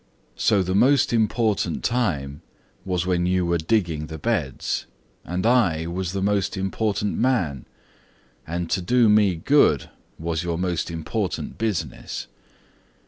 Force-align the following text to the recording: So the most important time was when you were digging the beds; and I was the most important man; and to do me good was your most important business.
So 0.35 0.63
the 0.63 0.73
most 0.73 1.13
important 1.13 1.83
time 1.83 2.41
was 2.85 3.05
when 3.05 3.27
you 3.27 3.45
were 3.45 3.59
digging 3.59 4.07
the 4.07 4.17
beds; 4.17 4.87
and 5.23 5.45
I 5.45 5.85
was 5.85 6.13
the 6.13 6.23
most 6.23 6.57
important 6.57 7.19
man; 7.19 7.67
and 8.47 8.67
to 8.71 8.81
do 8.81 9.07
me 9.09 9.35
good 9.35 9.91
was 10.17 10.41
your 10.43 10.57
most 10.57 10.89
important 10.89 11.59
business. 11.59 12.25